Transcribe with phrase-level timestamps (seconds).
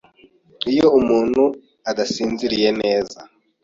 [0.71, 1.43] iyo umuntu
[1.89, 3.19] adasinziriye neza